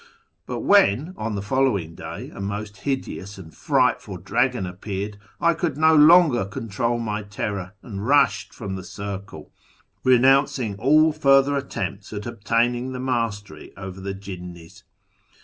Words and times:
But 0.47 0.61
when, 0.61 1.13
on 1.15 1.35
the 1.35 1.43
following 1.43 1.93
day, 1.93 2.31
a 2.33 2.41
most 2.41 2.77
hideous 2.77 3.37
and 3.37 3.53
frightful 3.53 4.17
dragon 4.17 4.65
ap 4.65 4.81
peared, 4.81 5.19
I 5.39 5.53
could 5.53 5.77
no 5.77 5.95
longer 5.95 6.43
control 6.43 6.97
my 6.97 7.21
terror, 7.21 7.73
and 7.83 8.03
rushed 8.03 8.51
from 8.51 8.75
the 8.77 8.83
circle, 8.83 9.51
renouncing 10.03 10.75
all 10.79 11.11
further 11.13 11.55
attempts 11.55 12.11
at 12.13 12.25
obtaining 12.25 12.93
the 12.93 12.99
mastery 12.99 13.73
over 13.77 14.01
the 14.01 14.15
jinnis. 14.15 14.81